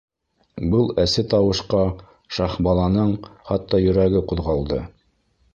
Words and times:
Был 0.71 0.87
әсе 1.03 1.23
тауышҡа 1.33 1.83
Шаһбаланың 2.37 3.15
хатта 3.51 3.85
йөрәге 3.87 4.27
ҡуҙғалды. 4.33 4.85